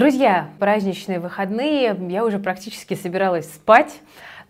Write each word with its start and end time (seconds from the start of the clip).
Друзья, 0.00 0.48
праздничные 0.58 1.20
выходные, 1.20 1.94
я 2.08 2.24
уже 2.24 2.38
практически 2.38 2.94
собиралась 2.94 3.44
спать, 3.44 4.00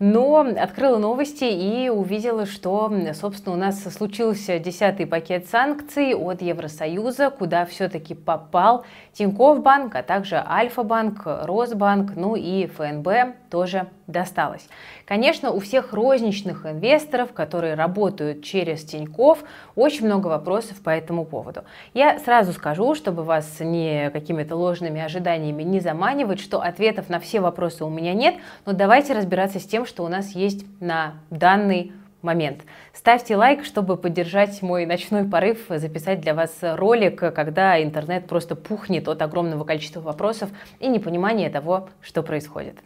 но 0.01 0.39
открыла 0.39 0.97
новости 0.97 1.43
и 1.43 1.87
увидела, 1.87 2.47
что, 2.47 2.91
собственно, 3.13 3.55
у 3.55 3.59
нас 3.59 3.83
случился 3.83 4.57
десятый 4.57 5.05
пакет 5.05 5.47
санкций 5.47 6.15
от 6.15 6.41
Евросоюза, 6.41 7.29
куда 7.29 7.67
все-таки 7.67 8.15
попал 8.15 8.83
Тинькофф 9.13 9.61
банк, 9.61 9.95
а 9.95 10.01
также 10.01 10.37
Альфа-банк, 10.37 11.21
Росбанк, 11.43 12.13
ну 12.15 12.35
и 12.35 12.65
ФНБ 12.65 13.35
тоже 13.51 13.87
досталось. 14.07 14.67
Конечно, 15.05 15.51
у 15.51 15.59
всех 15.59 15.93
розничных 15.93 16.65
инвесторов, 16.65 17.33
которые 17.33 17.75
работают 17.75 18.43
через 18.43 18.83
Тинькофф, 18.83 19.43
очень 19.75 20.05
много 20.05 20.27
вопросов 20.27 20.81
по 20.81 20.89
этому 20.89 21.25
поводу. 21.25 21.63
Я 21.93 22.17
сразу 22.19 22.53
скажу, 22.53 22.95
чтобы 22.95 23.23
вас 23.23 23.59
не 23.59 24.09
какими-то 24.11 24.55
ложными 24.55 25.01
ожиданиями 25.01 25.63
не 25.63 25.79
заманивать, 25.79 26.39
что 26.39 26.61
ответов 26.61 27.09
на 27.09 27.19
все 27.19 27.39
вопросы 27.41 27.83
у 27.83 27.89
меня 27.89 28.13
нет, 28.13 28.35
но 28.65 28.73
давайте 28.73 29.13
разбираться 29.13 29.59
с 29.59 29.65
тем, 29.65 29.85
что 29.91 30.05
у 30.05 30.07
нас 30.07 30.31
есть 30.31 30.65
на 30.79 31.15
данный 31.29 31.91
момент. 32.21 32.61
Ставьте 32.93 33.35
лайк, 33.35 33.65
чтобы 33.65 33.97
поддержать 33.97 34.61
мой 34.61 34.85
ночной 34.85 35.25
порыв, 35.25 35.65
записать 35.67 36.21
для 36.21 36.33
вас 36.33 36.59
ролик, 36.61 37.19
когда 37.19 37.83
интернет 37.83 38.25
просто 38.25 38.55
пухнет 38.55 39.09
от 39.09 39.21
огромного 39.21 39.65
количества 39.65 39.99
вопросов 39.99 40.49
и 40.79 40.87
непонимания 40.87 41.49
того, 41.49 41.89
что 42.01 42.23
происходит. 42.23 42.77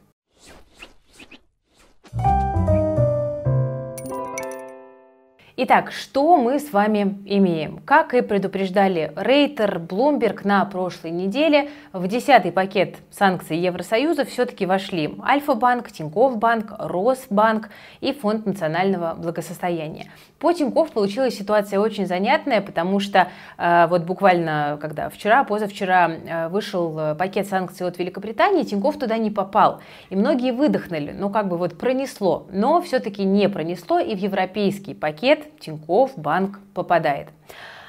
Итак, 5.58 5.94
что 5.94 6.36
мы 6.36 6.60
с 6.60 6.74
вами 6.74 7.18
имеем? 7.26 7.80
Как 7.86 8.14
и 8.14 8.20
предупреждали 8.20 9.14
Рейтер, 9.16 9.80
Блумберг 9.80 10.44
на 10.44 10.66
прошлой 10.66 11.12
неделе, 11.12 11.70
в 11.94 12.06
десятый 12.10 12.52
пакет 12.52 12.98
санкций 13.10 13.58
Евросоюза 13.60 14.26
все-таки 14.26 14.66
вошли 14.66 15.16
Альфа-банк, 15.24 15.92
Тинькофф 15.92 16.36
банк, 16.40 16.74
Росбанк 16.78 17.70
и 18.02 18.12
Фонд 18.12 18.46
национального 18.46 19.14
благосостояния. 19.14 20.12
По 20.40 20.52
Тинькофф 20.52 20.92
получилась 20.92 21.38
ситуация 21.38 21.80
очень 21.80 22.06
занятная, 22.06 22.60
потому 22.60 23.00
что 23.00 23.30
э, 23.58 23.88
вот 23.88 24.02
буквально 24.02 24.78
когда 24.82 25.10
вчера, 25.10 25.46
позавчера 25.46 26.12
э, 26.12 26.48
вышел 26.50 27.00
э, 27.00 27.16
пакет 27.16 27.48
санкций 27.48 27.88
от 27.88 27.98
Великобритании, 27.98 28.64
Тинькофф 28.64 29.00
туда 29.00 29.18
не 29.18 29.32
попал. 29.32 29.80
И 30.10 30.18
многие 30.18 30.52
выдохнули, 30.52 31.16
ну 31.18 31.30
как 31.30 31.48
бы 31.48 31.56
вот 31.56 31.78
пронесло, 31.78 32.46
но 32.52 32.82
все-таки 32.82 33.24
не 33.24 33.48
пронесло, 33.48 34.00
и 34.00 34.14
в 34.16 34.20
европейский 34.20 34.94
пакет 34.94 35.45
Тинькофф 35.60 36.18
банк 36.18 36.60
попадает. 36.74 37.30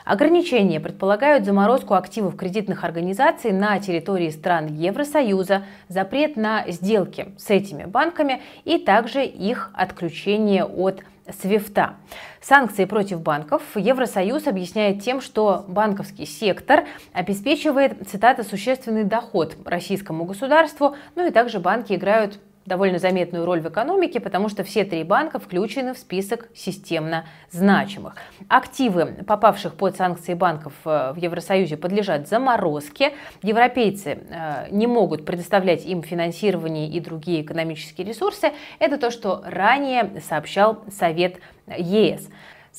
Ограничения 0.04 0.78
предполагают 0.78 1.44
заморозку 1.44 1.94
активов 1.94 2.36
кредитных 2.36 2.84
организаций 2.84 3.50
на 3.50 3.80
территории 3.80 4.30
стран 4.30 4.68
Евросоюза, 4.68 5.64
запрет 5.88 6.36
на 6.36 6.64
сделки 6.68 7.34
с 7.36 7.50
этими 7.50 7.86
банками 7.86 8.40
и 8.64 8.78
также 8.78 9.24
их 9.24 9.72
отключение 9.74 10.64
от 10.64 11.02
Свифта. 11.40 11.96
Санкции 12.40 12.84
против 12.84 13.20
банков 13.20 13.62
Евросоюз 13.74 14.46
объясняет 14.46 15.02
тем, 15.02 15.20
что 15.20 15.64
банковский 15.66 16.24
сектор 16.24 16.84
обеспечивает, 17.12 18.08
цитата, 18.08 18.44
существенный 18.44 19.02
доход 19.02 19.56
российскому 19.64 20.24
государству, 20.24 20.94
ну 21.16 21.26
и 21.26 21.32
также 21.32 21.58
банки 21.58 21.94
играют 21.94 22.38
довольно 22.66 22.98
заметную 22.98 23.44
роль 23.44 23.60
в 23.60 23.68
экономике, 23.68 24.20
потому 24.20 24.48
что 24.48 24.64
все 24.64 24.84
три 24.84 25.04
банка 25.04 25.38
включены 25.38 25.94
в 25.94 25.98
список 25.98 26.48
системно 26.54 27.26
значимых. 27.50 28.16
Активы, 28.48 29.24
попавших 29.26 29.74
под 29.74 29.96
санкции 29.96 30.34
банков 30.34 30.72
э, 30.84 31.12
в 31.12 31.16
Евросоюзе, 31.16 31.76
подлежат 31.76 32.28
заморозке. 32.28 33.12
Европейцы 33.42 34.18
э, 34.28 34.66
не 34.70 34.86
могут 34.86 35.24
предоставлять 35.24 35.86
им 35.86 36.02
финансирование 36.02 36.88
и 36.88 37.00
другие 37.00 37.42
экономические 37.42 38.06
ресурсы. 38.06 38.52
Это 38.78 38.98
то, 38.98 39.10
что 39.10 39.42
ранее 39.44 40.20
сообщал 40.20 40.82
Совет 40.90 41.36
ЕС. 41.66 42.28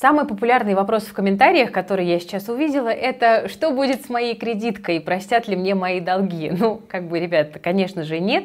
Самый 0.00 0.26
популярный 0.26 0.74
вопрос 0.74 1.02
в 1.02 1.12
комментариях, 1.12 1.72
который 1.72 2.06
я 2.06 2.20
сейчас 2.20 2.48
увидела, 2.48 2.88
это 2.88 3.48
что 3.48 3.72
будет 3.72 4.06
с 4.06 4.08
моей 4.08 4.36
кредиткой, 4.36 5.00
простят 5.00 5.48
ли 5.48 5.56
мне 5.56 5.74
мои 5.74 5.98
долги? 5.98 6.52
Ну, 6.56 6.80
как 6.86 7.08
бы, 7.08 7.18
ребят, 7.18 7.58
конечно 7.60 8.04
же, 8.04 8.20
нет. 8.20 8.44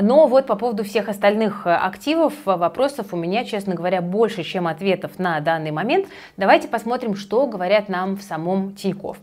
Но 0.00 0.28
вот 0.28 0.46
по 0.46 0.54
поводу 0.54 0.84
всех 0.84 1.08
остальных 1.08 1.66
активов 1.66 2.32
вопросов 2.44 3.08
у 3.12 3.16
меня, 3.16 3.44
честно 3.44 3.74
говоря, 3.74 4.02
больше, 4.02 4.44
чем 4.44 4.68
ответов 4.68 5.18
на 5.18 5.40
данный 5.40 5.72
момент. 5.72 6.06
Давайте 6.36 6.68
посмотрим, 6.68 7.16
что 7.16 7.48
говорят 7.48 7.88
нам 7.88 8.16
в 8.16 8.22
самом 8.22 8.76
Тинькофф. 8.76 9.16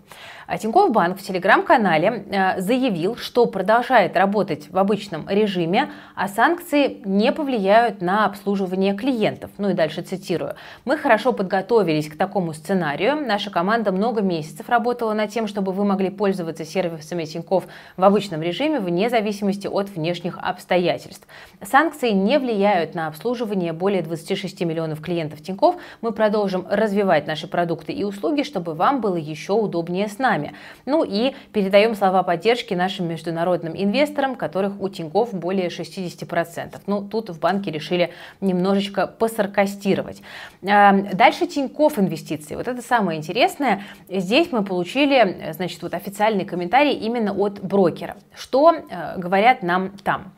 А 0.52 0.58
Тинькофф 0.58 0.92
Банк 0.92 1.18
в 1.18 1.24
телеграм-канале 1.24 2.26
э, 2.30 2.60
заявил, 2.60 3.16
что 3.16 3.46
продолжает 3.46 4.18
работать 4.18 4.70
в 4.70 4.78
обычном 4.78 5.30
режиме, 5.30 5.92
а 6.14 6.28
санкции 6.28 7.02
не 7.06 7.32
повлияют 7.32 8.02
на 8.02 8.26
обслуживание 8.26 8.94
клиентов. 8.94 9.50
Ну 9.58 9.70
и 9.70 9.74
дальше 9.74 10.02
цитирую. 10.02 10.56
Мы 10.84 10.98
хорошо 10.98 11.32
подготовились 11.32 12.10
к 12.10 12.18
такому 12.18 12.52
сценарию. 12.52 13.16
Наша 13.26 13.50
команда 13.50 13.94
много 13.94 14.22
месяцев 14.22 14.68
работала 14.68 15.14
над 15.14 15.30
тем, 15.30 15.48
чтобы 15.48 15.72
вы 15.72 15.86
могли 15.86 16.10
пользоваться 16.10 16.66
сервисами 16.66 17.24
Тинькофф 17.24 17.64
в 17.96 18.04
обычном 18.04 18.42
режиме 18.42 18.82
вне 18.82 19.10
зависимости 19.10 19.68
от 19.68 19.88
внешних 19.88 20.38
обстоятельств. 20.38 21.30
Санкции 21.64 22.10
не 22.10 22.38
влияют 22.38 22.94
на 22.94 23.08
обслуживание 23.08 23.72
более 23.72 24.02
26 24.02 24.60
миллионов 24.66 25.00
клиентов 25.00 25.42
Тинькофф. 25.42 25.78
Мы 26.02 26.12
продолжим 26.12 26.68
развивать 26.70 27.26
наши 27.26 27.48
продукты 27.48 27.94
и 27.94 28.04
услуги, 28.04 28.44
чтобы 28.44 28.74
вам 28.74 29.00
было 29.00 29.16
еще 29.16 29.54
удобнее 29.54 30.10
с 30.10 30.20
нами 30.20 30.41
нами. 30.42 30.56
Ну 30.86 31.04
и 31.04 31.34
передаем 31.54 31.96
слова 31.96 32.24
поддержки 32.24 32.74
нашим 32.74 33.08
международным 33.08 33.74
инвесторам, 33.76 34.36
которых 34.36 34.80
у 34.80 34.90
Тинькофф 34.90 35.34
более 35.34 35.70
60%. 35.70 36.80
Ну, 36.88 37.02
тут 37.02 37.30
в 37.30 37.40
банке 37.40 37.72
решили 37.72 38.12
немножечко 38.42 39.08
посаркастировать. 39.08 40.22
Эм, 40.62 41.08
дальше 41.14 41.48
Тинькофф 41.48 42.00
инвестиции. 42.00 42.56
Вот 42.56 42.68
это 42.68 42.82
самое 42.82 43.18
интересное. 43.20 43.84
Здесь 44.10 44.52
мы 44.52 44.64
получили, 44.64 45.52
значит, 45.54 45.82
вот 45.82 45.94
официальный 45.94 46.46
комментарий 46.46 46.94
именно 46.94 47.34
от 47.34 47.62
брокера. 47.62 48.18
Что 48.36 48.74
э, 48.74 49.18
говорят 49.18 49.64
нам 49.64 49.92
там? 50.04 50.34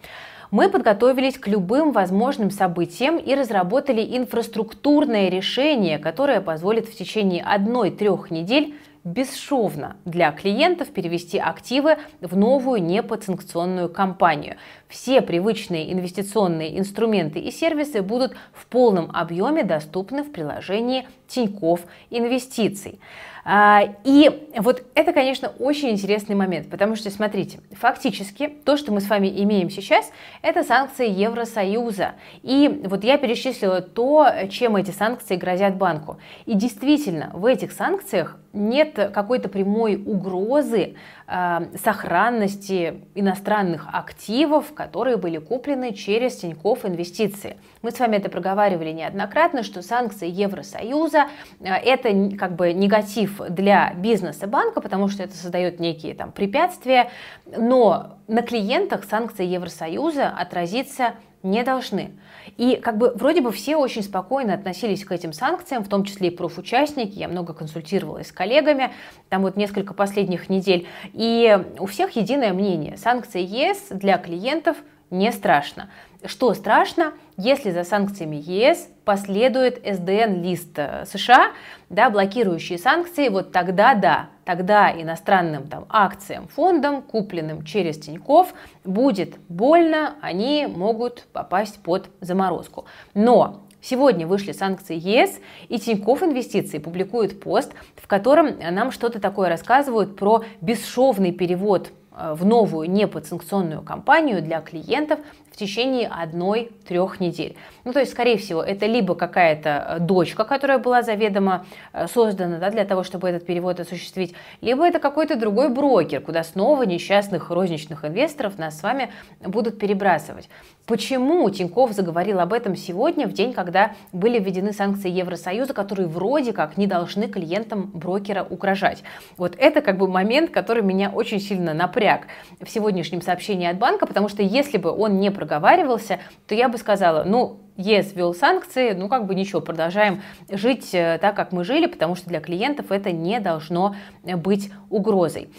Мы 0.53 0.69
подготовились 0.69 1.39
к 1.39 1.47
любым 1.47 1.91
возможным 1.91 2.51
событиям 2.51 3.17
и 3.17 3.33
разработали 3.33 4.05
инфраструктурное 4.15 5.27
решение, 5.27 5.97
которое 5.97 6.41
позволит 6.41 6.87
в 6.87 6.95
течение 6.95 7.43
одной-трех 7.43 8.29
недель 8.29 8.75
бесшовно 9.03 9.97
для 10.05 10.31
клиентов 10.31 10.89
перевести 10.89 11.37
активы 11.37 11.97
в 12.21 12.37
новую 12.37 12.81
неподсанкционную 12.81 13.89
компанию. 13.89 14.55
Все 14.87 15.21
привычные 15.21 15.91
инвестиционные 15.91 16.79
инструменты 16.79 17.39
и 17.39 17.51
сервисы 17.51 18.01
будут 18.01 18.33
в 18.53 18.65
полном 18.67 19.11
объеме 19.13 19.63
доступны 19.63 20.23
в 20.23 20.31
приложении 20.31 21.07
Тиньков 21.27 21.81
Инвестиций. 22.09 22.99
А, 23.45 23.83
и 24.05 24.47
вот 24.57 24.83
это, 24.95 25.11
конечно, 25.11 25.51
очень 25.59 25.89
интересный 25.89 26.35
момент, 26.35 26.69
потому 26.69 26.95
что, 26.95 27.09
смотрите, 27.09 27.59
фактически 27.73 28.47
то, 28.47 28.77
что 28.77 28.93
мы 28.93 29.01
с 29.01 29.09
вами 29.09 29.27
имеем 29.43 29.69
сейчас, 29.69 30.09
это 30.41 30.63
санкции 30.63 31.09
Евросоюза. 31.09 32.13
И 32.41 32.81
вот 32.85 33.03
я 33.03 33.17
перечислила 33.17 33.81
то, 33.81 34.29
чем 34.49 34.77
эти 34.77 34.91
санкции 34.91 35.35
грозят 35.35 35.75
банку. 35.75 36.19
И 36.45 36.53
действительно, 36.53 37.31
в 37.33 37.45
этих 37.45 37.73
санкциях 37.73 38.39
нет 38.53 39.11
какой-то 39.13 39.49
прямой 39.49 39.95
угрозы 39.95 40.95
э, 41.27 41.59
сохранности 41.83 43.01
иностранных 43.15 43.87
активов, 43.91 44.73
которые 44.73 45.17
были 45.17 45.39
куплены 45.39 45.93
через 45.93 46.37
Тинькофф 46.37 46.85
инвестиции. 46.85 47.57
Мы 47.81 47.91
с 47.91 47.99
вами 47.99 48.17
это 48.17 48.29
проговаривали 48.29 48.91
неоднократно, 48.91 49.63
что 49.63 49.81
санкции 49.81 50.29
Евросоюза 50.29 51.25
э, 51.59 51.65
это 51.65 52.37
как 52.37 52.55
бы 52.55 52.73
негатив 52.73 53.41
для 53.49 53.93
бизнеса 53.95 54.45
банка, 54.45 54.81
потому 54.81 55.07
что 55.07 55.23
это 55.23 55.35
создает 55.35 55.79
некие 55.79 56.13
там 56.13 56.31
препятствия, 56.31 57.09
но 57.45 58.19
на 58.27 58.43
клиентах 58.43 59.03
санкции 59.03 59.45
Евросоюза 59.45 60.29
отразиться 60.29 61.15
не 61.43 61.63
должны. 61.63 62.11
И 62.57 62.77
как 62.77 62.97
бы 62.97 63.11
вроде 63.15 63.41
бы 63.41 63.51
все 63.51 63.75
очень 63.75 64.01
спокойно 64.01 64.53
относились 64.53 65.05
к 65.05 65.11
этим 65.11 65.33
санкциям, 65.33 65.83
в 65.83 65.89
том 65.89 66.05
числе 66.05 66.29
и 66.29 66.31
профучастники. 66.31 67.19
Я 67.19 67.27
много 67.27 67.53
консультировалась 67.53 68.29
с 68.29 68.31
коллегами, 68.31 68.91
там 69.29 69.43
вот 69.43 69.57
несколько 69.57 69.93
последних 69.93 70.49
недель. 70.49 70.87
И 71.13 71.59
у 71.79 71.85
всех 71.85 72.15
единое 72.15 72.53
мнение. 72.53 72.97
Санкции 72.97 73.41
ЕС 73.41 73.87
для 73.89 74.17
клиентов 74.17 74.77
не 75.09 75.31
страшно. 75.31 75.89
Что 76.25 76.53
страшно, 76.53 77.13
если 77.35 77.71
за 77.71 77.83
санкциями 77.83 78.37
ЕС 78.37 78.87
последует 79.03 79.81
СДН-лист 79.85 80.71
э, 80.77 81.05
США, 81.05 81.51
да, 81.89 82.09
блокирующие 82.09 82.77
санкции, 82.77 83.27
вот 83.27 83.51
тогда 83.51 83.93
да, 83.93 84.29
тогда 84.45 84.89
иностранным 84.91 85.67
там, 85.67 85.85
акциям, 85.89 86.47
фондам, 86.47 87.01
купленным 87.01 87.65
через 87.65 87.97
Тиньков, 87.97 88.53
будет 88.85 89.35
больно, 89.49 90.15
они 90.21 90.65
могут 90.67 91.25
попасть 91.33 91.81
под 91.83 92.09
заморозку. 92.21 92.85
Но 93.13 93.63
Сегодня 93.81 94.25
вышли 94.25 94.53
санкции 94.53 94.95
ЕС, 94.97 95.41
и 95.67 95.77
Тинькофф 95.77 96.23
Инвестиции 96.23 96.77
публикует 96.77 97.41
пост, 97.41 97.73
в 97.97 98.07
котором 98.07 98.57
нам 98.71 98.93
что-то 98.93 99.19
такое 99.19 99.49
рассказывают 99.49 100.15
про 100.15 100.45
бесшовный 100.61 101.33
перевод 101.33 101.91
э, 102.15 102.33
в 102.33 102.45
новую 102.45 102.89
неподсанкционную 102.89 103.81
кампанию 103.81 104.41
для 104.41 104.61
клиентов 104.61 105.19
в 105.53 105.55
течение 105.55 106.07
одной-трех 106.07 107.19
недель. 107.19 107.55
Ну, 107.83 107.93
то 107.93 107.99
есть, 107.99 108.11
скорее 108.11 108.37
всего, 108.37 108.63
это 108.63 108.87
либо 108.87 109.13
какая-то 109.13 109.69
э, 109.87 109.99
дочка, 109.99 110.45
которая 110.45 110.79
была 110.79 111.03
заведомо 111.03 111.65
э, 111.93 112.07
создана 112.07 112.57
да, 112.57 112.71
для 112.71 112.85
того, 112.85 113.03
чтобы 113.03 113.29
этот 113.29 113.45
перевод 113.45 113.79
осуществить, 113.79 114.33
либо 114.61 114.87
это 114.87 114.99
какой-то 114.99 115.35
другой 115.35 115.69
брокер, 115.69 116.21
куда 116.21 116.43
снова 116.43 116.83
несчастных 116.83 117.51
розничных 117.51 118.03
инвесторов 118.03 118.57
нас 118.57 118.79
с 118.79 118.83
вами 118.83 119.11
будут 119.45 119.77
перебрасывать. 119.77 120.49
Почему 120.85 121.49
Тиньков 121.49 121.93
заговорил 121.93 122.41
об 122.41 122.51
этом 122.51 122.75
сегодня, 122.75 123.25
в 123.25 123.31
день, 123.31 123.53
когда 123.53 123.93
были 124.11 124.37
введены 124.37 124.73
санкции 124.73 125.09
Евросоюза, 125.09 125.73
которые 125.73 126.09
вроде 126.09 126.51
как 126.51 126.75
не 126.75 126.87
должны 126.87 127.29
клиентам 127.29 127.89
брокера 127.93 128.43
угрожать? 128.43 129.01
Вот 129.37 129.55
это 129.57 129.81
как 129.81 129.97
бы 129.97 130.09
момент, 130.09 130.49
который 130.49 130.83
меня 130.83 131.09
очень 131.09 131.39
сильно 131.39 131.73
напряг 131.73 132.23
в 132.59 132.69
сегодняшнем 132.69 133.21
сообщении 133.21 133.67
от 133.67 133.77
банка, 133.77 134.05
потому 134.05 134.27
что 134.27 134.43
если 134.43 134.77
бы 134.77 134.91
он 134.91 135.21
не 135.21 135.31
проговаривался, 135.43 136.19
то 136.47 136.55
я 136.55 136.69
бы 136.69 136.77
сказала, 136.77 137.23
ну, 137.23 137.59
ЕС 137.75 138.13
ввел 138.13 138.33
санкции, 138.33 138.93
ну 138.93 139.09
как 139.09 139.25
бы 139.25 139.35
ничего, 139.35 139.59
продолжаем 139.59 140.21
жить 140.49 140.93
э, 140.93 141.17
так, 141.19 141.35
как 141.35 141.51
мы 141.51 141.65
жили, 141.65 141.87
потому 141.87 142.15
что 142.15 142.29
для 142.29 142.39
клиентов 142.39 142.91
это 142.91 143.11
не 143.11 143.39
должно 143.39 143.95
быть 144.23 144.71
угрозой. 144.89 145.49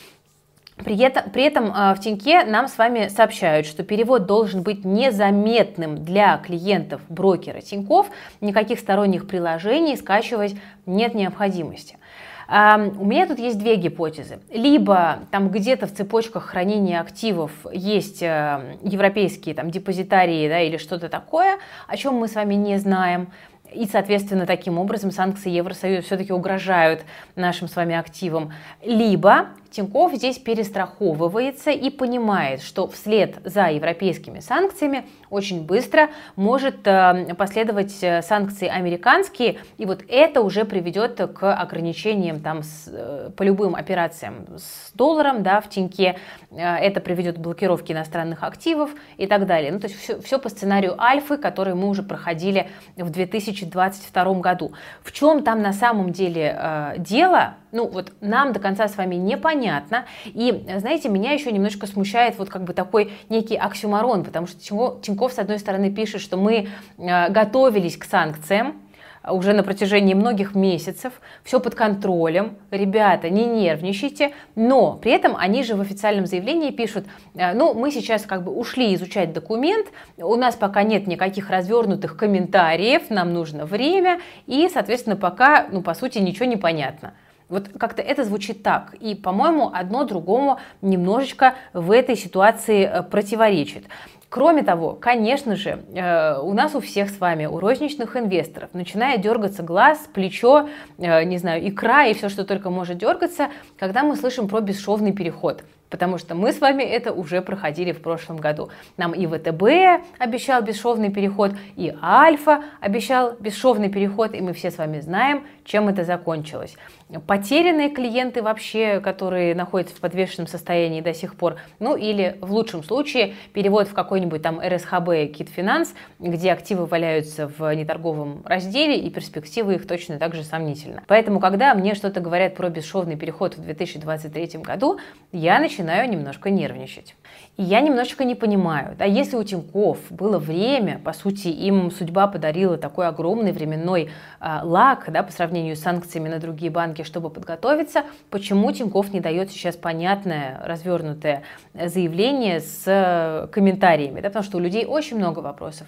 При 0.77 0.99
этом, 0.99 1.31
при 1.31 1.45
этом 1.45 1.71
в 1.71 1.97
Тиньке 2.03 2.45
нам 2.45 2.67
с 2.67 2.79
вами 2.79 3.07
сообщают, 3.07 3.65
что 3.67 3.85
перевод 3.85 4.27
должен 4.27 4.63
быть 4.63 4.85
незаметным 4.85 6.05
для 6.05 6.37
клиентов 6.39 7.01
брокера 7.09 7.61
Тиньков, 7.61 8.09
никаких 8.41 8.81
сторонних 8.81 9.29
приложений 9.29 9.99
скачивать 9.99 10.57
нет 10.85 11.15
необходимости. 11.15 11.97
У 12.47 13.05
меня 13.05 13.27
тут 13.27 13.39
есть 13.39 13.59
две 13.59 13.77
гипотезы. 13.77 14.41
Либо 14.51 15.21
там 15.31 15.49
где-то 15.49 15.87
в 15.87 15.95
цепочках 15.95 16.45
хранения 16.45 17.01
активов 17.01 17.51
есть 17.73 18.23
э, 18.23 18.77
европейские 18.83 19.55
там 19.55 19.71
депозитарии 19.71 20.49
да, 20.49 20.61
или 20.61 20.77
что-то 20.77 21.09
такое, 21.09 21.59
о 21.87 21.97
чем 21.97 22.15
мы 22.15 22.29
с 22.29 22.35
вами 22.35 22.55
не 22.55 22.79
знаем. 22.79 23.29
И, 23.73 23.87
соответственно, 23.87 24.47
таким 24.47 24.79
образом 24.79 25.11
санкции 25.11 25.51
Евросоюза 25.51 26.03
все-таки 26.03 26.33
угрожают 26.33 27.05
нашим 27.35 27.67
с 27.67 27.75
вами 27.75 27.97
активам. 27.97 28.53
Либо 28.85 29.49
Тиньков 29.75 30.15
здесь 30.15 30.39
перестраховывается 30.39 31.73
и 31.73 31.91
понимает, 31.91 32.63
что 32.63 32.87
вслед 32.87 33.39
за 33.45 33.71
европейскими 33.71 34.39
санкциями 34.39 35.05
очень 35.31 35.65
быстро 35.67 36.11
может 36.37 36.87
э, 36.87 37.35
последовать 37.37 37.99
э, 38.03 38.23
санкции 38.23 38.69
американские, 38.69 39.57
и 39.77 39.85
вот 39.85 40.05
это 40.09 40.43
уже 40.43 40.65
приведет 40.65 41.17
к 41.35 41.53
ограничениям 41.53 42.39
там 42.39 42.63
с, 42.63 42.85
э, 42.87 43.31
по 43.37 43.43
любым 43.43 43.75
операциям 43.75 44.47
с 44.57 44.93
долларом 44.93 45.43
да, 45.43 45.61
в 45.61 45.69
Тиньке, 45.69 46.17
это 46.53 47.01
приведет 47.01 47.37
к 47.37 47.41
блокировке 47.41 47.95
иностранных 47.95 48.45
активов 48.45 48.91
и 49.17 49.27
так 49.27 49.47
далее. 49.47 49.73
Ну, 49.73 49.81
то 49.81 49.89
есть 49.89 49.99
все, 50.01 50.21
все 50.21 50.39
по 50.39 50.49
сценарию 50.49 51.01
Альфы, 51.03 51.37
который 51.37 51.75
мы 51.75 51.89
уже 51.89 52.05
проходили 52.05 52.69
в 52.97 53.11
2022 53.11 54.35
году. 54.35 54.73
В 55.03 55.11
чем 55.11 55.43
там 55.43 55.63
на 55.63 55.73
самом 55.73 56.13
деле 56.13 56.95
дело, 56.99 57.55
ну 57.73 57.89
вот 57.89 58.13
нам 58.21 58.53
до 58.53 58.61
конца 58.61 58.87
с 58.87 58.97
вами 58.97 59.17
непонятно. 59.65 60.07
И, 60.27 60.65
знаете, 60.79 61.09
меня 61.09 61.33
еще 61.33 61.51
немножко 61.53 61.87
смущает 61.87 62.39
вот 62.39 62.49
как 62.49 62.65
бы 62.65 62.73
такой 62.73 63.13
некий 63.29 63.57
оксюмарон, 63.57 64.25
потому 64.25 64.47
что 64.47 64.61
Тиньков, 65.03 65.33
с 65.33 65.39
одной 65.39 65.59
стороны, 65.59 65.91
пишет, 65.91 66.21
что 66.21 66.37
мы 66.37 66.69
э, 66.99 67.31
готовились 67.31 67.97
к 67.97 68.05
санкциям, 68.05 68.81
уже 69.27 69.55
на 69.55 69.63
протяжении 69.63 70.13
многих 70.13 70.55
месяцев, 70.55 71.15
все 71.45 71.59
под 71.59 71.75
контролем, 71.75 72.59
ребята, 72.71 73.31
не 73.31 73.47
нервничайте, 73.47 74.33
но 74.55 74.99
при 75.01 75.13
этом 75.13 75.35
они 75.35 75.65
же 75.65 75.77
в 75.77 75.81
официальном 75.81 76.27
заявлении 76.27 76.71
пишут, 76.71 77.07
э, 77.35 77.55
ну, 77.55 77.73
мы 77.73 77.91
сейчас 77.91 78.27
как 78.27 78.45
бы 78.45 78.53
ушли 78.53 78.95
изучать 78.95 79.33
документ, 79.33 79.87
у 80.19 80.35
нас 80.35 80.57
пока 80.57 80.83
нет 80.83 81.07
никаких 81.07 81.49
развернутых 81.49 82.19
комментариев, 82.19 83.09
нам 83.09 83.33
нужно 83.33 83.65
время, 83.65 84.21
и, 84.47 84.69
соответственно, 84.71 85.17
пока, 85.17 85.69
ну, 85.73 85.81
по 85.81 85.95
сути, 85.95 86.19
ничего 86.19 86.45
не 86.45 86.57
понятно. 86.59 87.15
Вот 87.55 87.69
как-то 87.79 88.03
это 88.03 88.25
звучит 88.25 88.65
так. 88.65 88.95
И, 88.99 89.15
по-моему, 89.15 89.71
одно 89.73 90.03
другому 90.03 90.59
немножечко 90.83 91.55
в 91.73 91.93
этой 91.93 92.17
ситуации 92.17 92.83
э, 92.83 93.05
противоречит. 93.05 93.85
Кроме 94.29 94.65
того, 94.65 94.95
конечно 94.95 95.55
же, 95.55 95.85
э, 95.95 96.41
у 96.41 96.53
нас 96.53 96.75
у 96.75 96.81
всех 96.81 97.11
с 97.11 97.21
вами, 97.21 97.47
у 97.47 97.61
розничных 97.61 98.17
инвесторов, 98.17 98.71
начинает 98.73 99.21
дергаться 99.21 99.63
глаз, 99.63 100.09
плечо, 100.13 100.69
э, 100.99 101.23
не 101.23 101.39
знаю, 101.39 101.69
икра 101.69 102.07
и 102.07 102.15
все, 102.15 102.29
что 102.29 102.45
только 102.45 102.71
может 102.71 102.99
дергаться, 102.99 103.51
когда 103.79 104.03
мы 104.03 104.17
слышим 104.17 104.49
про 104.49 104.61
бесшовный 104.61 105.13
переход 105.13 105.63
потому 105.95 106.19
что 106.19 106.35
мы 106.35 106.53
с 106.53 106.61
вами 106.61 106.83
это 106.83 107.13
уже 107.13 107.41
проходили 107.41 107.93
в 107.93 108.03
прошлом 108.03 108.39
году. 108.39 108.69
Нам 108.97 109.13
и 109.13 109.29
ВТБ 109.29 110.05
обещал 110.19 110.61
бесшовный 110.61 111.11
переход, 111.11 111.53
и 111.77 111.95
Альфа 112.03 112.65
обещал 112.81 113.37
бесшовный 113.39 113.89
переход, 113.89 114.35
и 114.35 114.41
мы 114.41 114.55
все 114.55 114.73
с 114.73 114.79
вами 114.79 114.99
знаем, 114.99 115.47
чем 115.65 115.89
это 115.89 116.03
закончилось. 116.03 116.75
Потерянные 117.21 117.91
клиенты 117.91 118.43
вообще, 118.43 119.01
которые 119.01 119.55
находятся 119.55 119.97
в 119.97 120.01
подвешенном 120.01 120.47
состоянии 120.47 121.01
до 121.01 121.15
сих 121.15 121.37
пор, 121.37 121.57
ну 121.79 121.97
или 121.97 122.37
в 122.41 122.53
лучшем 122.53 122.83
случае 122.83 123.35
перевод 123.53 123.89
в 123.89 123.95
какой-нибудь 123.95 124.43
там 124.43 124.61
РСХБ 124.61 125.33
Китфинанс, 125.37 125.95
где 126.19 126.53
активы 126.53 126.87
валяются 126.87 127.49
в 127.49 127.75
неторговом 127.75 128.43
разделе 128.45 128.99
и 128.99 129.11
перспективы 129.11 129.75
их 129.75 129.87
точно 129.87 130.19
так 130.19 130.35
же 130.35 130.43
сомнительны. 130.45 131.03
Поэтому, 131.07 131.41
когда 131.41 131.75
мне 131.75 131.95
что-то 131.95 132.21
говорят 132.21 132.55
про 132.55 132.69
бесшовный 132.69 133.17
переход 133.17 133.57
в 133.57 133.63
2023 133.63 134.61
году, 134.61 134.99
я 135.33 135.59
начинаю 135.59 136.09
немножко 136.11 136.51
нервничать. 136.51 137.15
И 137.57 137.63
я 137.63 137.81
немножечко 137.81 138.25
не 138.25 138.35
понимаю, 138.35 138.97
да, 138.99 139.05
если 139.05 139.37
у 139.37 139.45
Тиньков 139.45 139.99
было 140.11 140.39
время, 140.39 140.99
по 140.99 141.13
сути, 141.13 141.49
им 141.49 141.91
судьба 141.93 142.27
подарила 142.27 142.77
такой 142.77 143.07
огромный 143.07 143.53
временной 143.53 144.11
э, 144.41 144.59
лак, 144.63 145.05
да, 145.09 145.23
по 145.23 145.31
сравнению 145.31 145.77
с 145.77 145.81
санкциями 145.81 146.29
на 146.29 146.41
другие 146.41 146.73
банки, 146.73 147.03
чтобы 147.05 147.31
подготовиться, 147.31 148.05
почему 148.31 148.73
Тиньков 148.73 149.13
не 149.13 149.21
дает 149.21 149.51
сейчас 149.51 149.77
понятное, 149.77 150.61
развернутое 150.65 151.43
заявление 151.75 152.61
с 152.61 152.83
э, 152.87 153.49
комментариями, 153.53 154.21
да, 154.21 154.29
потому 154.29 154.45
что 154.45 154.59
у 154.59 154.61
людей 154.61 154.85
очень 154.87 155.17
много 155.17 155.41
вопросов. 155.41 155.87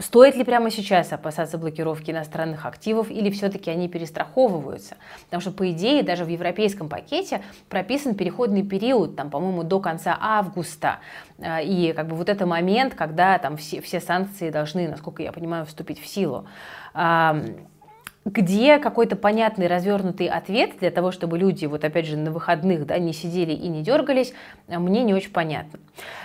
Стоит 0.00 0.36
ли 0.36 0.44
прямо 0.44 0.70
сейчас 0.70 1.12
опасаться 1.12 1.58
блокировки 1.58 2.10
иностранных 2.10 2.66
активов 2.66 3.10
или 3.10 3.30
все-таки 3.30 3.70
они 3.70 3.88
перестраховываются? 3.88 4.96
Потому 5.24 5.40
что, 5.40 5.50
по 5.50 5.70
идее, 5.70 6.02
даже 6.02 6.24
в 6.24 6.28
европейском 6.28 6.88
пакете 6.88 7.42
прописан 7.68 8.14
переходный 8.14 8.62
период, 8.62 9.16
там, 9.16 9.30
по-моему, 9.30 9.62
до 9.64 9.80
конца 9.80 10.16
августа. 10.20 10.98
Э, 11.38 11.64
и 11.64 11.92
как 11.92 12.08
бы 12.08 12.16
вот 12.16 12.28
это 12.28 12.46
момент, 12.46 12.94
когда 12.94 13.38
там 13.38 13.56
все, 13.56 13.80
все 13.80 14.00
санкции 14.00 14.50
должны, 14.50 14.88
насколько 14.88 15.22
я 15.22 15.32
понимаю, 15.32 15.66
вступить 15.66 16.00
в 16.00 16.06
силу 16.06 16.46
где 18.28 18.78
какой-то 18.78 19.16
понятный 19.16 19.66
развернутый 19.66 20.26
ответ 20.26 20.72
для 20.80 20.90
того, 20.90 21.12
чтобы 21.12 21.38
люди 21.38 21.64
вот 21.66 21.84
опять 21.84 22.06
же 22.06 22.16
на 22.16 22.30
выходных 22.30 22.86
да, 22.86 22.98
не 22.98 23.12
сидели 23.12 23.52
и 23.52 23.68
не 23.68 23.82
дергались, 23.82 24.34
мне 24.66 25.02
не 25.02 25.14
очень 25.14 25.30
понятно. 25.30 25.78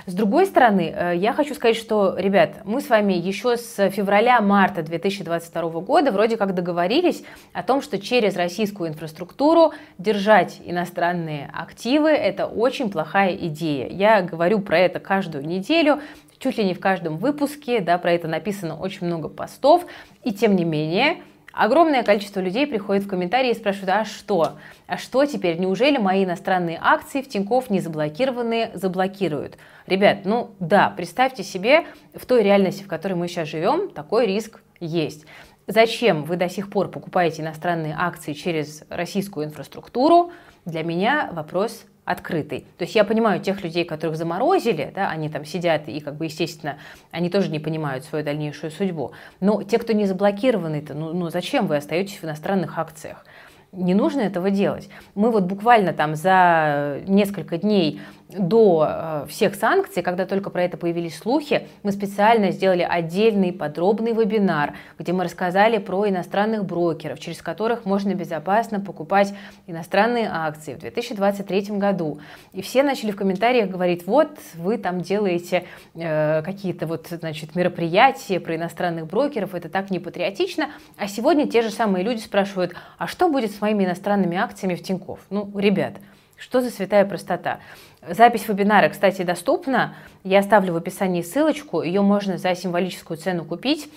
С 0.06 0.14
другой 0.14 0.46
стороны, 0.46 0.94
э, 0.94 1.14
я 1.16 1.34
хочу 1.34 1.56
сказать, 1.56 1.78
что, 1.78 2.16
ребят, 2.18 2.62
мы 2.66 2.82
с 2.82 2.90
вами 2.90 3.14
еще 3.14 3.58
с 3.58 3.90
февраля-марта 3.90 4.84
2022 4.84 5.70
года 5.82 6.12
вроде 6.12 6.36
как 6.36 6.54
договорились 6.54 7.24
о 7.54 7.64
том, 7.64 7.82
что 7.82 7.98
через 7.98 8.36
российскую 8.36 8.90
инфраструктуру 8.90 9.74
держать 9.98 10.60
иностранные 10.64 11.50
активы– 11.54 12.10
это 12.10 12.48
очень 12.48 12.92
плохая 12.92 13.34
идея. 13.36 13.88
Я 13.88 14.22
говорю 14.22 14.60
про 14.60 14.78
это 14.78 15.00
каждую 15.00 15.48
неделю, 15.48 16.02
чуть 16.38 16.58
ли 16.58 16.66
не 16.66 16.74
в 16.74 16.82
каждом 16.82 17.18
выпуске, 17.18 17.80
да, 17.80 17.98
про 17.98 18.12
это 18.12 18.28
написано 18.28 18.78
очень 18.78 19.08
много 19.08 19.30
постов, 19.30 19.86
и 20.24 20.34
тем 20.34 20.56
не 20.58 20.66
менее– 20.66 21.18
Огромное 21.54 22.02
количество 22.02 22.40
людей 22.40 22.66
приходит 22.66 23.04
в 23.04 23.08
комментарии 23.08 23.52
и 23.52 23.54
спрашивают, 23.54 23.90
а 23.92 24.06
что? 24.06 24.54
А 24.88 24.98
что 24.98 25.24
теперь? 25.26 25.60
Неужели 25.60 26.00
мои 26.00 26.26
иностранные 26.26 26.80
акции 26.82 27.22
в 27.22 27.30
Тинькофф 27.30 27.70
не 27.70 27.80
заблокированные 27.80 28.72
заблокируют? 28.74 29.60
Ребят, 29.86 30.26
ну 30.26 30.56
да, 30.60 30.90
представьте 30.90 31.44
себе, 31.44 31.86
в 32.16 32.26
той 32.26 32.42
реальности, 32.42 32.82
в 32.82 32.88
которой 32.88 33.14
мы 33.14 33.28
сейчас 33.28 33.50
живем, 33.50 33.92
такой 33.92 34.26
риск 34.26 34.64
есть. 34.80 35.28
Зачем 35.68 36.24
вы 36.24 36.38
до 36.38 36.50
сих 36.50 36.72
пор 36.72 36.90
покупаете 36.90 37.44
иностранные 37.44 37.96
акции 37.98 38.34
через 38.34 38.84
российскую 38.90 39.46
инфраструктуру? 39.46 40.32
Для 40.66 40.82
меня 40.82 41.30
вопрос 41.32 41.86
открытый. 42.06 42.62
То 42.78 42.84
есть 42.84 42.96
я 42.96 43.04
понимаю 43.04 43.40
тех 43.42 43.64
людей, 43.64 43.86
которых 43.86 44.18
заморозили, 44.18 44.92
да, 44.94 45.10
они 45.10 45.30
там 45.30 45.46
сидят 45.46 45.88
и, 45.88 46.00
как 46.00 46.16
бы, 46.16 46.26
естественно, 46.26 46.78
они 47.12 47.30
тоже 47.30 47.50
не 47.50 47.60
понимают 47.60 48.04
свою 48.04 48.26
дальнейшую 48.26 48.72
судьбу. 48.72 49.14
Но 49.40 49.64
те, 49.64 49.78
кто 49.78 49.94
не 49.94 50.06
заблокированы-то, 50.06 50.94
ну, 50.94 51.14
ну 51.14 51.30
зачем 51.30 51.68
вы 51.68 51.78
остаетесь 51.78 52.18
в 52.18 52.24
иностранных 52.26 52.78
акциях? 52.78 53.26
Не 53.72 53.96
нужно 53.96 54.22
этого 54.22 54.52
делать. 54.52 54.88
Мы 55.16 55.32
вот 55.32 55.46
буквально 55.46 55.94
там 55.94 56.16
за 56.16 57.00
несколько 57.08 57.58
дней 57.58 58.02
до 58.30 58.88
э, 58.88 59.26
всех 59.28 59.56
санкций, 59.56 60.04
когда 60.04 60.26
только 60.26 60.50
про 60.50 60.64
это 60.64 60.78
появились 60.78 61.18
слухи, 61.18 61.68
мы 61.84 61.92
специально 61.92 62.52
сделали 62.52 62.86
отдельный 62.88 63.52
подробный 63.52 64.14
вебинар, 64.14 64.74
где 64.98 65.14
мы 65.14 65.24
рассказали 65.24 65.78
про 65.78 66.08
иностранных 66.10 66.66
брокеров, 66.66 67.20
через 67.20 67.42
которых 67.42 67.86
можно 67.86 68.14
безопасно 68.14 68.80
покупать 68.80 69.34
иностранные 69.68 70.30
акции 70.32 70.74
в 70.76 70.80
2023 70.80 71.78
году. 71.78 72.20
И 72.54 72.62
все 72.62 72.84
начали 72.84 73.12
в 73.12 73.16
комментариях 73.16 73.70
говорить, 73.70 74.06
вот 74.08 74.32
вы 74.56 74.78
там 74.78 75.02
делаете 75.02 75.66
э, 75.94 76.42
какие-то 76.44 76.88
вот, 76.88 77.08
значит, 77.10 77.56
мероприятия 77.56 78.40
про 78.40 78.56
иностранных 78.56 79.08
брокеров, 79.08 79.56
это 79.56 79.70
так 79.70 79.92
непатриотично. 79.92 80.70
А 80.98 81.08
сегодня 81.08 81.48
те 81.48 81.62
же 81.62 81.70
самые 81.70 82.04
люди 82.04 82.20
спрашивают, 82.20 82.74
а 82.98 83.08
что 83.08 83.30
будет 83.30 83.52
с 83.52 83.62
моими 83.62 83.86
иностранными 83.86 84.38
акциями 84.38 84.76
в 84.76 84.84
Тинькофф? 84.84 85.20
Ну, 85.30 85.52
ребят, 85.58 85.94
что 86.38 86.62
за 86.62 86.70
святая 86.70 87.06
простота? 87.06 87.60
Запись 88.08 88.48
вебинара, 88.48 88.90
кстати, 88.90 89.22
доступна. 89.24 89.96
Я 90.24 90.40
оставлю 90.40 90.74
в 90.74 90.78
описании 90.78 91.22
ссылочку. 91.22 91.82
Ее 91.82 92.02
можно 92.02 92.38
за 92.38 92.54
символическую 92.56 93.18
цену 93.18 93.46
купить. 93.46 93.90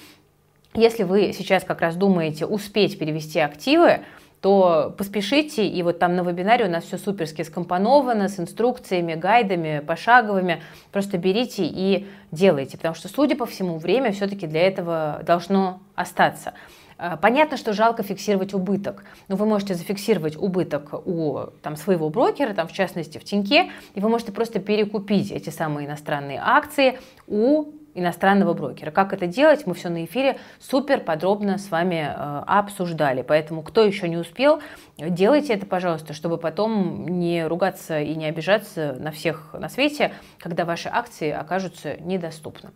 Если 0.75 1.03
вы 1.03 1.33
сейчас 1.33 1.65
как 1.65 1.81
раз 1.81 1.97
думаете 1.97 2.47
успеть 2.47 2.99
перевести 2.99 3.41
активы, 3.41 4.01
то 4.41 4.95
поспешите, 4.97 5.67
и 5.67 5.83
вот 5.83 5.99
там 5.99 6.15
на 6.15 6.21
вебинаре 6.23 6.67
у 6.67 6.71
нас 6.71 6.85
все 6.85 6.99
суперски 6.99 7.43
скомпоновано, 7.43 8.29
с 8.29 8.39
инструкциями, 8.39 9.15
гайдами, 9.15 9.81
пошаговыми. 9.81 10.63
Просто 10.93 11.19
берите 11.19 11.65
и 11.65 12.07
делайте, 12.31 12.77
потому 12.77 12.95
что, 12.95 13.09
судя 13.09 13.35
по 13.35 13.47
всему, 13.47 13.79
время 13.79 14.13
все-таки 14.13 14.47
для 14.47 14.61
этого 14.61 15.23
должно 15.27 15.81
остаться. 15.95 16.53
А, 16.99 17.17
понятно, 17.17 17.57
что 17.57 17.73
жалко 17.73 18.03
фиксировать 18.03 18.55
убыток, 18.55 19.05
но 19.29 19.37
вы 19.37 19.47
можете 19.47 19.75
зафиксировать 19.75 20.37
убыток 20.37 20.95
у 21.07 21.47
там, 21.63 21.77
своего 21.77 22.09
брокера, 22.09 22.55
там, 22.55 22.69
в 22.69 22.73
частности 22.73 23.19
в 23.19 23.25
Тиньке, 23.25 23.71
и 23.95 24.01
вы 24.01 24.09
можете 24.09 24.33
просто 24.33 24.61
перекупить 24.61 25.31
эти 25.31 25.51
самые 25.51 25.87
иностранные 25.87 26.41
акции 26.43 26.99
у 27.27 27.67
иностранного 27.95 28.53
брокера. 28.53 28.91
Как 28.91 29.13
это 29.13 29.27
делать, 29.27 29.67
мы 29.67 29.75
все 29.75 29.89
на 29.89 30.05
эфире 30.05 30.39
супер 30.61 31.01
подробно 31.01 31.57
с 31.57 31.71
вами 31.71 32.07
э, 32.07 32.43
обсуждали. 32.47 33.23
Поэтому, 33.23 33.63
кто 33.63 33.83
еще 33.85 34.07
не 34.07 34.19
успел, 34.19 34.61
делайте 34.99 35.55
это, 35.55 35.65
пожалуйста, 35.65 36.13
чтобы 36.13 36.37
потом 36.37 37.09
не 37.09 37.47
ругаться 37.47 37.99
и 37.99 38.15
не 38.15 38.27
обижаться 38.27 38.97
на 38.99 39.11
всех 39.13 39.55
на 39.59 39.71
свете, 39.71 40.13
когда 40.39 40.67
ваши 40.67 40.91
акции 40.93 41.31
окажутся 41.31 41.97
недоступны. 42.01 42.71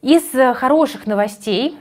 Из 0.00 0.30
хороших 0.56 1.06
новостей 1.06 1.76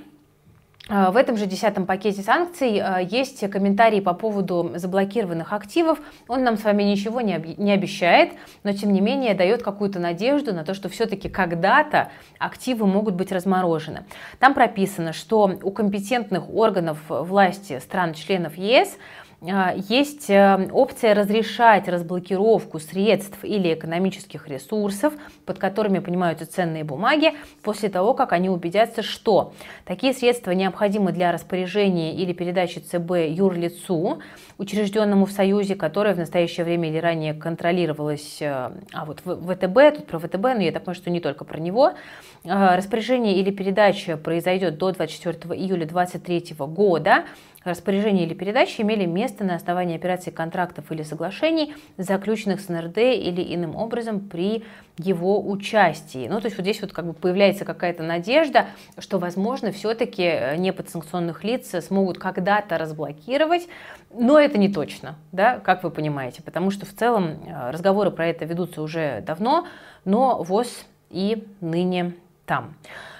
в 0.88 1.18
этом 1.18 1.36
же 1.36 1.48
десятом 1.48 1.88
пакете 1.88 2.22
санкций 2.22 2.80
а, 2.80 3.00
есть 3.00 3.50
комментарии 3.50 4.01
по 4.01 4.13
поводу 4.13 4.72
заблокированных 4.75 5.51
активов. 5.51 6.00
Он 6.27 6.44
нам 6.44 6.58
с 6.58 6.63
вами 6.63 6.84
ничего 6.84 7.22
не 7.22 7.72
обещает, 7.72 8.34
но 8.63 8.72
тем 8.72 8.94
не 8.94 9.01
менее 9.01 9.34
дает 9.34 9.63
какую-то 9.63 10.00
надежду 10.00 10.54
на 10.54 10.63
то, 10.63 10.75
что 10.75 10.88
все-таки 10.89 11.27
когда-то 11.27 12.12
активы 12.38 12.86
могут 12.86 13.15
быть 13.15 13.32
разморожены. 13.32 14.06
Там 14.39 14.54
прописано, 14.54 15.12
что 15.12 15.58
у 15.63 15.72
компетентных 15.72 16.54
органов 16.54 17.00
власти 17.10 17.80
стран-членов 17.80 18.56
ЕС 18.56 18.98
есть 19.90 20.30
э, 20.30 20.70
опция 20.72 21.14
разрешать 21.14 21.88
разблокировку 21.88 22.80
средств 22.80 23.44
или 23.44 23.74
экономических 23.74 24.48
ресурсов, 24.48 25.14
под 25.46 25.60
которыми 25.60 26.00
понимаются 26.00 26.46
ценные 26.46 26.84
бумаги, 26.84 27.34
после 27.62 27.90
того, 27.90 28.14
как 28.14 28.34
они 28.34 28.50
убедятся, 28.50 29.04
что 29.04 29.54
такие 29.86 30.14
средства 30.14 30.52
необходимы 30.52 31.12
для 31.12 31.32
распоряжения 31.32 32.14
или 32.14 32.34
передачи 32.34 32.80
ЦБ 32.80 33.12
юрлицу, 33.30 34.20
учрежденному 34.58 35.25
в 35.25 35.32
Союзе, 35.32 35.75
которое 35.75 36.16
в 36.16 36.18
настоящее 36.18 36.64
время 36.64 36.90
или 36.90 36.98
ранее 36.98 37.34
контролировалось, 37.34 38.42
э, 38.42 38.72
а 38.94 39.06
вот 39.06 39.20
ВТБ, 39.20 39.98
тут 39.98 40.08
про 40.08 40.20
ВТБ, 40.20 40.44
но 40.56 40.62
я 40.62 40.72
так 40.72 40.84
понимаю, 40.84 40.96
что 40.96 41.10
не 41.10 41.20
только 41.20 41.46
про 41.46 41.60
него, 41.60 41.94
э, 42.44 42.75
распоряжение 42.75 43.36
или 43.36 43.52
передача 43.52 44.18
произойдет 44.18 44.78
до 44.78 44.92
24 44.92 45.54
июля 45.56 45.86
2023 45.86 46.56
года, 46.68 47.25
распоряжения 47.66 48.25
или 48.25 48.34
передачи 48.34 48.82
имели 48.82 49.06
место 49.06 49.35
на 49.44 49.56
основании 49.56 49.96
операций 49.96 50.32
контрактов 50.32 50.92
или 50.92 51.04
соглашений, 51.04 51.75
заключенных 51.98 52.62
с 52.62 52.70
НРД 52.70 52.98
или 52.98 53.56
иным 53.56 53.75
образом 53.75 54.20
при 54.20 54.63
его 54.98 55.46
участии. 55.46 56.27
Ну, 56.27 56.39
то 56.39 56.46
есть 56.46 56.58
вот 56.58 56.63
здесь 56.63 56.82
вот 56.82 56.94
как 56.94 57.06
бы 57.06 57.13
появляется 57.13 57.65
какая-то 57.65 58.04
надежда, 58.04 58.68
что, 58.98 59.20
возможно, 59.20 59.72
все-таки 59.72 60.24
э, 60.24 60.56
неподсанкционных 60.56 61.44
лиц 61.44 61.75
смогут 61.84 62.18
когда-то 62.18 62.77
разблокировать, 62.77 63.68
но 64.13 64.39
это 64.39 64.58
не 64.58 64.70
точно, 64.70 65.15
да, 65.32 65.60
как 65.60 65.84
вы 65.84 65.92
понимаете, 65.92 66.42
потому 66.42 66.72
что 66.72 66.86
в 66.86 66.94
целом 66.94 67.44
э, 67.46 67.72
разговоры 67.72 68.12
про 68.12 68.27
это 68.27 68.46
ведутся 68.46 68.82
уже 68.82 69.22
давно, 69.22 69.68
но 70.06 70.42
ВОЗ 70.44 70.86
и 71.10 71.46
ныне 71.60 72.13
там. 72.46 72.75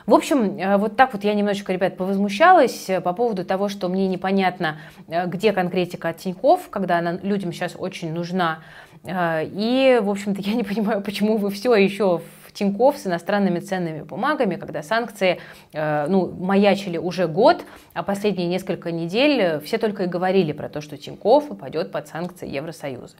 В 0.06 0.14
общем, 0.14 0.60
э, 0.60 0.78
вот 0.78 0.96
так 0.96 1.14
вот 1.14 1.24
я 1.24 1.34
немножечко, 1.34 1.74
ребят, 1.74 1.98
повозмущалась 1.98 2.90
э, 2.90 3.02
по 3.02 3.14
поводу 3.14 3.44
того, 3.44 3.70
что 3.70 3.90
мне 3.90 4.08
непонятно, 4.08 4.78
э, 5.08 5.26
где 5.26 5.52
конкретика 5.52 6.10
от 6.10 6.18
Тинькофф, 6.18 6.70
когда 6.70 7.00
она 7.00 7.14
людям 7.14 7.52
сейчас 7.52 7.76
очень 7.78 8.14
нужна. 8.14 8.60
И, 9.04 10.00
в 10.02 10.10
общем-то, 10.10 10.42
я 10.46 10.54
не 10.54 10.64
понимаю, 10.64 11.02
почему 11.02 11.38
вы 11.38 11.50
все 11.50 11.76
еще 11.76 12.22
в 12.48 12.54
Тинькофф 12.54 12.98
с 12.98 13.08
иностранными 13.08 13.60
ценными 13.60 14.04
бумагами, 14.04 14.56
когда 14.56 14.82
санкции 14.82 15.40
ну, 15.74 16.32
маячили 16.32 16.98
уже 16.98 17.28
год, 17.28 17.66
а 17.94 18.02
последние 18.02 18.48
несколько 18.48 18.92
недель 18.92 19.60
все 19.60 19.78
только 19.78 20.04
и 20.04 20.08
говорили 20.08 20.54
про 20.54 20.70
то, 20.70 20.80
что 20.82 20.98
Тинькофф 20.98 21.50
попадет 21.50 21.92
под 21.92 22.08
санкции 22.08 22.48
Евросоюза. 22.48 23.16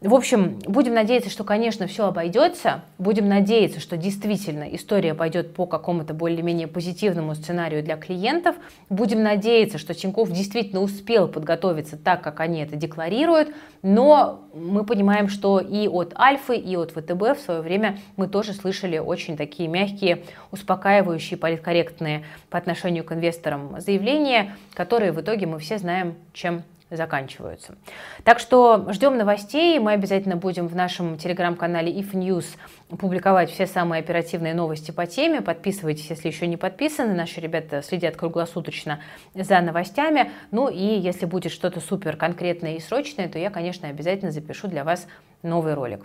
В 0.00 0.14
общем, 0.14 0.58
будем 0.66 0.94
надеяться, 0.94 1.28
что, 1.28 1.44
конечно, 1.44 1.86
все 1.86 2.06
обойдется. 2.06 2.84
Будем 2.96 3.28
надеяться, 3.28 3.80
что 3.80 3.98
действительно 3.98 4.62
история 4.74 5.14
пойдет 5.14 5.52
по 5.52 5.66
какому-то 5.66 6.14
более-менее 6.14 6.68
позитивному 6.68 7.34
сценарию 7.34 7.82
для 7.82 7.98
клиентов. 7.98 8.56
Будем 8.88 9.22
надеяться, 9.22 9.76
что 9.76 9.92
Тиньков 9.92 10.32
действительно 10.32 10.80
успел 10.80 11.28
подготовиться 11.28 11.98
так, 11.98 12.22
как 12.22 12.40
они 12.40 12.62
это 12.62 12.76
декларируют. 12.76 13.54
Но 13.82 14.48
мы 14.54 14.86
понимаем, 14.86 15.28
что 15.28 15.60
и 15.60 15.86
от 15.86 16.18
Альфы, 16.18 16.56
и 16.56 16.76
от 16.76 16.92
ВТБ 16.92 17.38
в 17.38 17.40
свое 17.44 17.60
время 17.60 17.98
мы 18.16 18.26
тоже 18.26 18.54
слышали 18.54 18.96
очень 18.96 19.36
такие 19.36 19.68
мягкие, 19.68 20.22
успокаивающие, 20.50 21.36
политкорректные 21.36 22.24
по 22.48 22.56
отношению 22.56 23.04
к 23.04 23.12
инвесторам 23.12 23.78
заявления, 23.82 24.56
которые 24.72 25.12
в 25.12 25.20
итоге 25.20 25.44
мы 25.44 25.58
все 25.58 25.76
знаем, 25.76 26.14
чем 26.32 26.62
заканчиваются. 26.90 27.76
Так 28.24 28.38
что 28.38 28.86
ждем 28.92 29.16
новостей. 29.16 29.78
Мы 29.78 29.92
обязательно 29.92 30.36
будем 30.36 30.66
в 30.66 30.74
нашем 30.74 31.16
телеграм-канале 31.16 31.92
If 31.92 32.12
News 32.12 32.46
публиковать 32.88 33.50
все 33.50 33.66
самые 33.66 34.00
оперативные 34.00 34.54
новости 34.54 34.90
по 34.90 35.06
теме. 35.06 35.40
Подписывайтесь, 35.40 36.10
если 36.10 36.28
еще 36.28 36.46
не 36.46 36.56
подписаны. 36.56 37.14
Наши 37.14 37.40
ребята 37.40 37.82
следят 37.82 38.16
круглосуточно 38.16 39.00
за 39.34 39.60
новостями. 39.60 40.32
Ну 40.50 40.68
и 40.68 40.98
если 40.98 41.26
будет 41.26 41.52
что-то 41.52 41.80
супер 41.80 42.16
конкретное 42.16 42.76
и 42.76 42.80
срочное, 42.80 43.28
то 43.28 43.38
я, 43.38 43.50
конечно, 43.50 43.88
обязательно 43.88 44.32
запишу 44.32 44.68
для 44.68 44.84
вас 44.84 45.06
новый 45.42 45.74
ролик. 45.74 46.04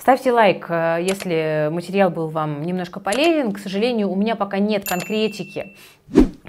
Ставьте 0.00 0.32
лайк, 0.32 0.66
э, 0.68 0.98
если 1.00 1.68
материал 1.70 2.10
был 2.10 2.28
вам 2.28 2.62
немножко 2.62 3.00
полезен. 3.00 3.52
К 3.52 3.58
сожалению, 3.58 4.10
у 4.10 4.16
меня 4.16 4.36
пока 4.36 4.58
нет 4.58 4.88
конкретики, 4.88 5.76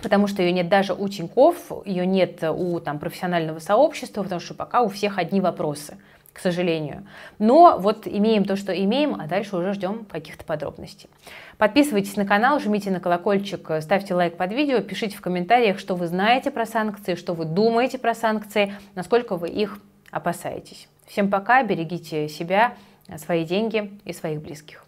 потому 0.01 0.28
что 0.28 0.42
ее 0.42 0.51
нет 0.51 0.70
даже 0.70 0.94
у 0.94 1.08
Тиньков, 1.08 1.72
ее 1.86 2.06
нет 2.06 2.44
у 2.44 2.80
там, 2.80 3.00
профессионального 3.00 3.60
сообщества, 3.60 4.24
потому 4.24 4.39
что 4.39 4.54
пока 4.54 4.82
у 4.82 4.89
всех 4.89 5.18
одни 5.18 5.42
вопросы, 5.42 5.98
к 6.32 6.39
сожалению. 6.39 7.06
Но 7.38 7.78
вот 7.78 8.08
имеем 8.08 8.46
то, 8.46 8.56
что 8.56 8.72
имеем, 8.72 9.16
а 9.20 9.28
дальше 9.28 9.58
уже 9.58 9.74
ждем 9.74 10.06
каких-то 10.06 10.46
подробностей. 10.46 11.10
Подписывайтесь 11.58 12.16
на 12.16 12.25
канал, 12.25 12.60
жмите 12.60 12.92
на 12.92 13.00
колокольчик, 13.00 13.70
ставьте 13.82 14.13
лайк 14.13 14.38
под 14.38 14.54
видео, 14.54 14.80
пишите 14.80 15.18
в 15.18 15.22
комментариях, 15.22 15.80
что 15.80 15.96
вы 15.96 16.08
знаете 16.08 16.50
про 16.50 16.66
санкции, 16.66 17.16
что 17.16 17.34
вы 17.34 17.46
думаете 17.46 17.98
про 17.98 18.16
санкции, 18.16 18.74
насколько 18.96 19.36
вы 19.36 19.50
их 19.50 19.80
опасаетесь. 20.12 20.88
Всем 21.10 21.32
пока, 21.32 21.63
берегите 21.63 22.30
себя, 22.30 22.75
свои 23.18 23.44
деньги 23.44 24.00
и 24.06 24.13
своих 24.13 24.42
близких. 24.42 24.86